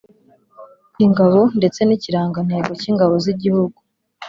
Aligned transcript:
Ingabo 1.05 1.39
ndetse 1.57 1.79
n’ikirangantego 1.83 2.71
cy’Ingabo 2.81 3.13
z’igihugu 3.23 3.77